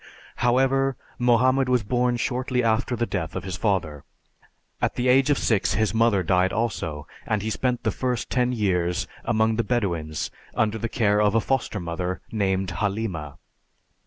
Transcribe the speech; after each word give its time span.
However, 0.37 0.97
Mohammed 1.19 1.69
was 1.69 1.83
born 1.83 2.17
shortly 2.17 2.63
after 2.63 2.95
the 2.95 3.05
death 3.05 3.35
of 3.35 3.43
his 3.43 3.55
father. 3.55 4.03
At 4.81 4.95
the 4.95 5.07
age 5.07 5.29
of 5.29 5.37
six 5.37 5.75
his 5.75 5.93
mother 5.93 6.23
died 6.23 6.51
also, 6.51 7.05
and 7.27 7.43
he 7.43 7.51
spent 7.51 7.83
the 7.83 7.91
first 7.91 8.31
ten 8.31 8.51
years 8.51 9.07
among 9.25 9.57
the 9.57 9.63
Bedouins 9.63 10.31
under 10.55 10.79
the 10.79 10.89
care 10.89 11.21
of 11.21 11.35
a 11.35 11.39
foster 11.39 11.79
mother 11.79 12.19
named 12.31 12.71
Halima. 12.71 13.37